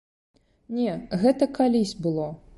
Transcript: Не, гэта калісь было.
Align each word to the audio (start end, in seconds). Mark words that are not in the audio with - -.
Не, 0.77 0.95
гэта 1.25 1.51
калісь 1.61 1.97
было. 2.09 2.29